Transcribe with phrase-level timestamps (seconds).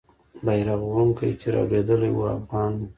[0.45, 2.85] بیرغ وړونکی چې رالوېدلی وو، افغان وو.